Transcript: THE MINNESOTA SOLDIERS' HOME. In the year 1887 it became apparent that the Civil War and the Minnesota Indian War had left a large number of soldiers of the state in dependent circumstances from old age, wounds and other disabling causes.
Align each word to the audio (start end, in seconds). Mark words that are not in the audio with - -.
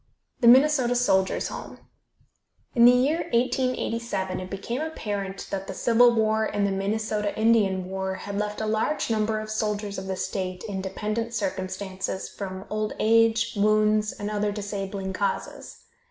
THE 0.39 0.47
MINNESOTA 0.47 0.95
SOLDIERS' 0.95 1.49
HOME. 1.49 1.77
In 2.73 2.85
the 2.85 2.91
year 2.91 3.19
1887 3.33 4.39
it 4.39 4.49
became 4.49 4.81
apparent 4.81 5.45
that 5.51 5.67
the 5.67 5.75
Civil 5.75 6.15
War 6.15 6.43
and 6.45 6.65
the 6.65 6.71
Minnesota 6.71 7.37
Indian 7.39 7.87
War 7.87 8.15
had 8.15 8.35
left 8.39 8.61
a 8.61 8.65
large 8.65 9.11
number 9.11 9.39
of 9.39 9.51
soldiers 9.51 9.99
of 9.99 10.07
the 10.07 10.15
state 10.15 10.63
in 10.67 10.81
dependent 10.81 11.35
circumstances 11.35 12.29
from 12.29 12.65
old 12.71 12.93
age, 12.99 13.53
wounds 13.55 14.11
and 14.13 14.31
other 14.31 14.51
disabling 14.51 15.13
causes. 15.13 15.83